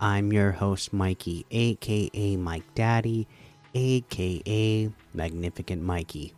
I'm 0.00 0.32
your 0.32 0.52
host, 0.52 0.92
Mikey, 0.92 1.46
aka 1.50 2.36
Mike 2.36 2.74
Daddy, 2.74 3.26
aka 3.74 4.90
Magnificent 5.12 5.82
Mikey. 5.82 6.34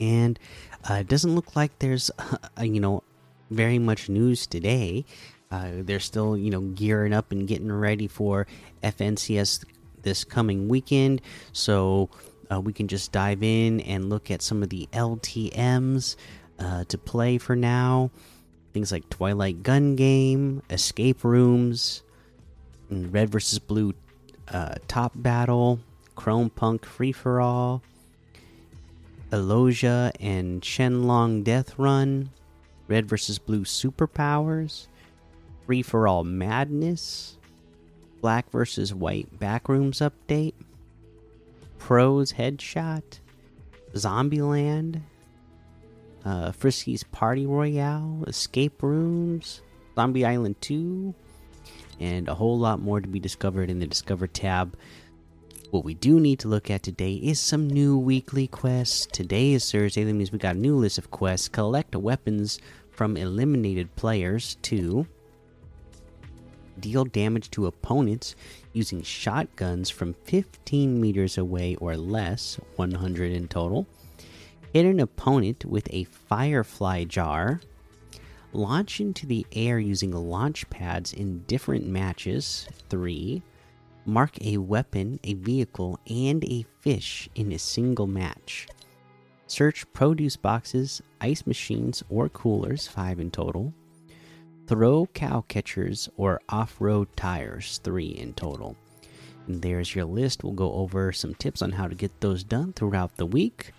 And 0.00 0.38
uh, 0.88 0.94
it 0.94 1.08
doesn't 1.08 1.34
look 1.34 1.56
like 1.56 1.78
there's, 1.78 2.10
uh, 2.18 2.62
you 2.62 2.80
know, 2.80 3.02
very 3.50 3.78
much 3.78 4.08
news 4.08 4.46
today. 4.46 5.04
Uh, 5.50 5.70
they're 5.80 6.00
still, 6.00 6.36
you 6.36 6.50
know, 6.50 6.60
gearing 6.60 7.12
up 7.12 7.32
and 7.32 7.48
getting 7.48 7.72
ready 7.72 8.06
for 8.06 8.46
FNCS 8.82 9.64
this 10.02 10.24
coming 10.24 10.68
weekend. 10.68 11.22
So 11.52 12.10
uh, 12.52 12.60
we 12.60 12.72
can 12.72 12.88
just 12.88 13.12
dive 13.12 13.42
in 13.42 13.80
and 13.80 14.10
look 14.10 14.30
at 14.30 14.42
some 14.42 14.62
of 14.62 14.68
the 14.68 14.88
LTMs 14.92 16.16
uh, 16.58 16.84
to 16.84 16.98
play 16.98 17.38
for 17.38 17.56
now. 17.56 18.10
Things 18.78 18.92
like 18.92 19.10
Twilight 19.10 19.64
Gun 19.64 19.96
Game, 19.96 20.62
Escape 20.70 21.24
Rooms, 21.24 22.04
Red 22.88 23.28
vs. 23.28 23.58
Blue 23.58 23.92
uh, 24.46 24.76
Top 24.86 25.10
Battle, 25.16 25.80
Chrome 26.14 26.48
Punk 26.48 26.86
Free 26.86 27.10
for 27.10 27.40
All, 27.40 27.82
Elosia 29.32 30.12
and 30.20 30.62
Shenlong 30.62 31.42
Death 31.42 31.76
Run, 31.76 32.30
Red 32.86 33.08
vs. 33.08 33.40
Blue 33.40 33.64
Superpowers, 33.64 34.86
Free 35.66 35.82
for 35.82 36.06
All 36.06 36.22
Madness, 36.22 37.36
Black 38.20 38.48
vs. 38.52 38.94
White 38.94 39.40
Backrooms 39.40 40.08
Update. 40.08 40.54
Pros 41.78 42.32
Headshot, 42.34 43.18
Zombieland, 43.94 45.00
uh, 46.24 46.52
Frisky's 46.52 47.04
Party 47.04 47.46
Royale, 47.46 48.24
Escape 48.26 48.82
Rooms, 48.82 49.62
Zombie 49.94 50.24
Island 50.24 50.60
2, 50.60 51.14
and 52.00 52.28
a 52.28 52.34
whole 52.34 52.58
lot 52.58 52.80
more 52.80 53.00
to 53.00 53.08
be 53.08 53.20
discovered 53.20 53.70
in 53.70 53.78
the 53.78 53.86
Discover 53.86 54.28
tab. 54.28 54.76
What 55.70 55.84
we 55.84 55.94
do 55.94 56.18
need 56.18 56.38
to 56.40 56.48
look 56.48 56.70
at 56.70 56.82
today 56.82 57.14
is 57.14 57.38
some 57.38 57.68
new 57.68 57.98
weekly 57.98 58.46
quests. 58.46 59.06
Today 59.06 59.52
is 59.52 59.70
Thursday, 59.70 60.04
that 60.04 60.14
means 60.14 60.32
we 60.32 60.38
got 60.38 60.56
a 60.56 60.58
new 60.58 60.76
list 60.76 60.98
of 60.98 61.10
quests. 61.10 61.48
Collect 61.48 61.94
weapons 61.94 62.58
from 62.90 63.16
eliminated 63.16 63.94
players. 63.94 64.56
Two, 64.62 65.06
deal 66.80 67.04
damage 67.04 67.50
to 67.50 67.66
opponents 67.66 68.34
using 68.72 69.02
shotguns 69.02 69.90
from 69.90 70.14
15 70.24 71.00
meters 71.00 71.36
away 71.36 71.76
or 71.76 71.96
less, 71.96 72.58
100 72.76 73.32
in 73.32 73.48
total. 73.48 73.86
Hit 74.78 74.86
an 74.86 75.00
opponent 75.00 75.64
with 75.64 75.92
a 75.92 76.04
firefly 76.04 77.02
jar. 77.02 77.60
Launch 78.52 79.00
into 79.00 79.26
the 79.26 79.44
air 79.50 79.80
using 79.80 80.12
launch 80.12 80.70
pads 80.70 81.12
in 81.12 81.42
different 81.48 81.88
matches, 81.88 82.68
3. 82.88 83.42
Mark 84.06 84.40
a 84.40 84.56
weapon, 84.58 85.18
a 85.24 85.34
vehicle, 85.34 85.98
and 86.08 86.44
a 86.44 86.64
fish 86.78 87.28
in 87.34 87.50
a 87.50 87.58
single 87.58 88.06
match. 88.06 88.68
Search 89.48 89.84
produce 89.92 90.36
boxes, 90.36 91.02
ice 91.20 91.44
machines, 91.44 92.04
or 92.08 92.28
coolers, 92.28 92.86
5 92.86 93.18
in 93.18 93.32
total 93.32 93.74
throw 94.68 95.06
cow 95.06 95.44
catchers 95.48 96.08
or 96.16 96.40
off 96.48 96.76
road 96.78 97.08
tires, 97.16 97.80
three 97.82 98.10
in 98.10 98.32
total. 98.34 98.76
And 99.48 99.60
there's 99.60 99.96
your 99.96 100.04
list. 100.04 100.44
We'll 100.44 100.52
go 100.52 100.72
over 100.74 101.10
some 101.10 101.34
tips 101.34 101.62
on 101.62 101.72
how 101.72 101.88
to 101.88 101.96
get 101.96 102.20
those 102.20 102.44
done 102.44 102.74
throughout 102.74 103.16
the 103.16 103.26
week. 103.26 103.72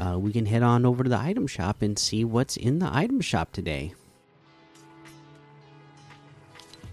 Uh, 0.00 0.18
we 0.18 0.32
can 0.32 0.46
head 0.46 0.62
on 0.62 0.86
over 0.86 1.04
to 1.04 1.10
the 1.10 1.18
item 1.18 1.46
shop 1.46 1.82
and 1.82 1.98
see 1.98 2.24
what's 2.24 2.56
in 2.56 2.78
the 2.78 2.88
item 2.90 3.20
shop 3.20 3.52
today. 3.52 3.92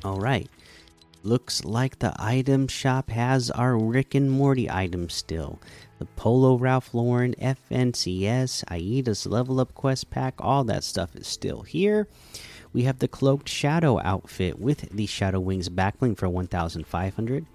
All 0.03 0.19
right. 0.19 0.49
Looks 1.23 1.63
like 1.63 1.99
the 1.99 2.13
item 2.19 2.67
shop 2.67 3.09
has 3.09 3.49
our 3.51 3.77
Rick 3.77 4.13
and 4.13 4.29
Morty 4.29 4.69
items 4.69 5.13
still. 5.13 5.59
The 5.99 6.05
Polo 6.05 6.57
Ralph 6.57 6.93
Lauren, 6.93 7.33
FNCS, 7.41 8.63
Aida's 8.69 9.25
Level 9.25 9.59
Up 9.59 9.73
Quest 9.73 10.09
Pack, 10.09 10.35
all 10.39 10.63
that 10.65 10.83
stuff 10.83 11.15
is 11.15 11.27
still 11.27 11.61
here. 11.61 12.07
We 12.71 12.83
have 12.83 12.99
the 12.99 13.07
Cloaked 13.07 13.49
Shadow 13.49 13.99
outfit 14.01 14.59
with 14.59 14.89
the 14.91 15.05
Shadow 15.05 15.39
Wings 15.39 15.69
backbling 15.69 16.17
for 16.17 16.29
1,500. 16.29 17.45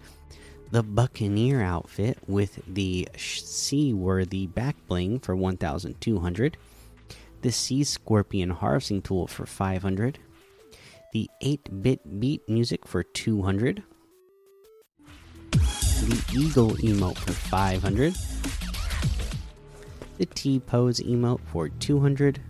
The 0.72 0.82
Buccaneer 0.82 1.60
outfit 1.60 2.16
with 2.26 2.58
the 2.66 3.06
Seaworthy 3.14 4.48
backbling 4.48 5.22
for 5.22 5.36
1,200. 5.36 6.56
The 7.42 7.52
Sea 7.52 7.84
Scorpion 7.84 8.48
harvesting 8.48 9.02
tool 9.02 9.26
for 9.26 9.44
500. 9.44 10.18
The 11.12 11.28
8 11.42 11.82
bit 11.82 12.18
beat 12.18 12.48
music 12.48 12.88
for 12.88 13.02
200. 13.02 13.82
The 15.50 16.24
Eagle 16.32 16.70
emote 16.76 17.18
for 17.18 17.32
500. 17.32 18.14
The 20.16 20.26
T 20.26 20.58
pose 20.58 21.00
emote 21.00 21.40
for 21.44 21.68
200 21.68 22.40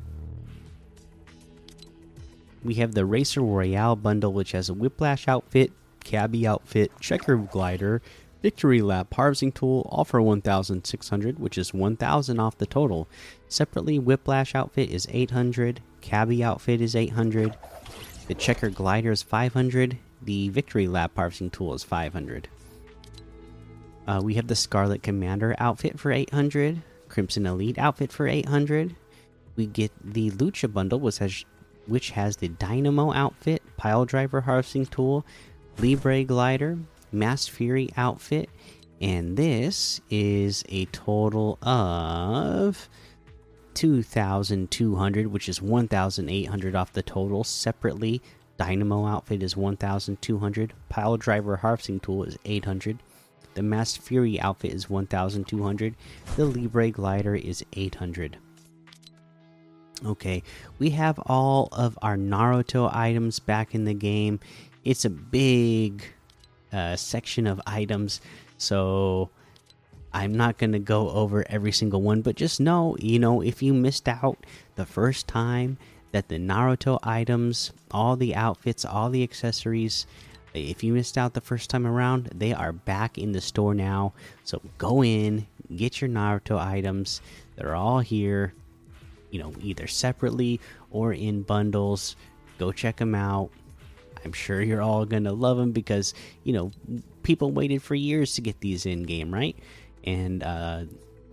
we 2.65 2.75
have 2.75 2.95
the 2.95 3.05
Racer 3.05 3.41
Royale 3.41 3.97
bundle, 3.97 4.33
which 4.33 4.53
has 4.53 4.69
a 4.69 4.75
Whiplash 4.75 5.27
outfit, 5.27 5.73
Cabbie 6.05 6.47
outfit, 6.47 6.93
Checker 7.01 7.37
glider, 7.37 8.03
Victory 8.43 8.83
Lap 8.83 9.15
harvesting 9.15 9.53
tool, 9.53 9.87
all 9.89 10.05
for 10.05 10.21
1,600, 10.21 11.39
which 11.39 11.57
is 11.57 11.73
1,000 11.73 12.41
off 12.41 12.59
the 12.59 12.67
total. 12.67 13.09
Separately, 13.49 13.99
Whiplash 13.99 14.55
outfit 14.55 14.91
is 14.91 15.07
800, 15.11 15.81
Cabbie 16.01 16.43
outfit 16.43 16.81
is 16.81 16.97
800, 16.97 17.57
the 18.27 18.35
Checker 18.35 18.71
glider 18.71 19.13
is 19.13 19.23
500, 19.23 19.97
the 20.23 20.49
Victory 20.49 20.89
Lap 20.89 21.13
harvesting 21.15 21.51
tool 21.51 21.75
is 21.75 21.85
500. 21.85 22.49
Uh, 24.07 24.21
we 24.23 24.35
have 24.35 24.49
the 24.49 24.57
Scarlet 24.57 25.03
Commander 25.03 25.55
outfit 25.59 25.99
for 25.99 26.11
800, 26.11 26.83
Crimson 27.09 27.47
Elite 27.47 27.79
outfit 27.79 28.11
for 28.11 28.27
800. 28.27 28.97
We 29.55 29.67
get 29.67 29.93
the 30.03 30.31
Lucha 30.31 30.73
bundle, 30.73 30.99
which 30.99 31.19
has 31.19 31.45
which 31.87 32.11
has 32.11 32.37
the 32.37 32.49
Dynamo 32.49 33.13
outfit, 33.13 33.61
Pile 33.77 34.05
Driver 34.05 34.41
harvesting 34.43 34.87
tool, 34.87 35.27
Libre 35.79 36.25
glider, 36.25 36.79
Masked 37.11 37.51
Fury 37.51 37.91
outfit, 37.97 38.49
and 39.01 39.37
this 39.37 40.01
is 40.11 40.65
a 40.69 40.85
total 40.87 41.59
of 41.63 42.89
2,200, 43.75 45.27
which 45.27 45.49
is 45.49 45.61
1,800 45.61 46.75
off 46.75 46.93
the 46.93 47.03
total. 47.03 47.43
Separately, 47.43 48.23
Dynamo 48.59 49.07
outfit 49.07 49.43
is 49.43 49.57
1,200, 49.57 50.73
Pile 50.89 51.17
Driver 51.17 51.57
harvesting 51.57 52.01
tool 52.01 52.23
is 52.25 52.39
800. 52.45 52.99
The 53.55 53.63
Masked 53.63 54.03
Fury 54.03 54.41
outfit 54.41 54.73
is 54.73 54.89
1,200. 54.89 55.95
The 56.37 56.45
Libre 56.45 56.91
glider 56.91 57.35
is 57.35 57.65
800. 57.75 58.39
Okay, 60.05 60.43
we 60.79 60.91
have 60.91 61.19
all 61.27 61.69
of 61.73 61.99
our 62.03 62.17
Naruto 62.17 62.93
items 62.95 63.39
back 63.39 63.75
in 63.75 63.85
the 63.85 63.95
game. 63.95 64.41
It's 64.85 65.05
a 65.05 65.11
big 65.11 66.05
uh, 66.73 66.97
section 66.97 67.47
of 67.47 67.61
items, 67.67 68.21
so 68.59 69.31
I'm 70.13 70.35
not 70.35 70.59
going 70.59 70.73
to 70.73 70.79
go 70.79 71.11
over 71.11 71.45
every 71.49 71.73
single 71.73 72.03
one, 72.03 72.23
but 72.23 72.37
just 72.37 72.61
know, 72.61 72.97
you 72.99 73.19
know, 73.19 73.41
if 73.41 73.63
you 73.63 73.73
missed 73.75 74.09
out 74.09 74.39
the 74.77 74.87
first 74.87 75.29
time 75.29 75.79
that 76.11 76.29
the 76.29 76.39
Naruto 76.39 76.99
items, 77.03 77.73
all 77.91 78.17
the 78.17 78.35
outfits, 78.35 78.85
all 78.85 79.09
the 79.09 79.23
accessories, 79.23 80.07
if 80.55 80.85
you 80.85 80.93
missed 80.93 81.17
out 81.17 81.33
the 81.33 81.41
first 81.41 81.71
time 81.71 81.87
around, 81.87 82.31
they 82.35 82.53
are 82.53 82.73
back 82.73 83.17
in 83.17 83.33
the 83.33 83.41
store 83.41 83.75
now. 83.75 84.13
So 84.45 84.61
go 84.77 85.03
in, 85.03 85.47
get 85.75 86.01
your 86.01 86.11
Naruto 86.11 86.59
items. 86.59 87.23
They're 87.57 87.75
all 87.75 88.01
here 88.01 88.53
you 89.33 89.39
know, 89.39 89.53
either 89.61 89.89
separately 89.89 90.61
or 90.93 91.13
in 91.13 91.43
bundles. 91.43 92.15
Go 92.59 92.71
check 92.71 92.99
them 92.99 93.17
out. 93.17 93.51
I'm 94.25 94.33
sure 94.33 94.63
you're 94.63 94.83
all 94.83 95.05
going 95.05 95.25
to 95.25 95.33
love 95.33 95.57
them 95.57 95.73
because, 95.73 96.15
you 96.45 96.53
know, 96.53 96.71
people 97.23 97.51
waited 97.51 97.83
for 97.83 97.95
years 97.95 98.35
to 98.35 98.41
get 98.41 98.61
these 98.61 98.87
in 98.87 99.03
game, 99.03 99.33
right? 99.33 99.57
And 100.05 100.43
uh, 100.43 100.85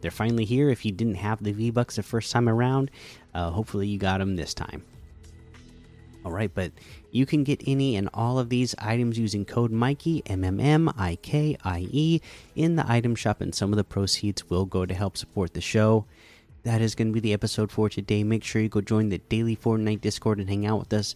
they're 0.02 0.12
finally 0.12 0.46
here. 0.46 0.70
If 0.70 0.86
you 0.86 0.92
didn't 0.92 1.16
have 1.16 1.44
the 1.44 1.52
V 1.52 1.72
Bucks 1.72 1.96
the 1.98 2.04
first 2.04 2.32
time 2.32 2.50
around, 2.50 2.92
uh, 3.34 3.50
hopefully 3.50 3.88
you 3.88 3.98
got 3.98 4.20
them 4.20 4.36
this 4.36 4.54
time. 4.54 4.84
All 6.26 6.32
right, 6.32 6.54
but 6.54 6.74
you 7.12 7.26
can 7.26 7.46
get 7.46 7.64
any 7.66 7.96
and 7.96 8.10
all 8.14 8.40
of 8.40 8.50
these 8.50 8.76
items 8.78 9.18
using 9.18 9.46
code 9.46 9.72
Mikey 9.72 10.22
M 10.26 10.44
M 10.44 10.60
M 10.60 10.92
I 10.98 11.16
K 11.22 11.58
I 11.64 11.88
E 11.92 12.22
in 12.56 12.76
the 12.76 12.86
item 12.92 13.16
shop, 13.16 13.40
and 13.40 13.56
some 13.56 13.72
of 13.72 13.78
the 13.78 13.86
proceeds 13.86 14.50
will 14.50 14.66
go 14.66 14.86
to 14.86 14.94
help 14.94 15.16
support 15.16 15.54
the 15.54 15.62
show. 15.62 16.06
That 16.64 16.82
is 16.82 16.94
going 16.94 17.08
to 17.08 17.14
be 17.14 17.22
the 17.22 17.32
episode 17.32 17.72
for 17.72 17.88
today. 17.88 18.26
Make 18.26 18.44
sure 18.44 18.62
you 18.62 18.68
go 18.68 18.82
join 18.82 19.08
the 19.08 19.18
daily 19.18 19.56
Fortnite 19.56 20.02
Discord 20.02 20.40
and 20.40 20.50
hang 20.50 20.66
out 20.66 20.80
with 20.80 20.94
us. 20.94 21.16